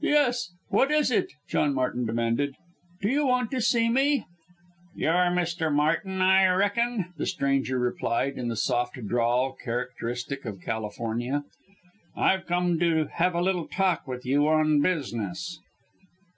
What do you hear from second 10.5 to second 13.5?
California. "I've come to have a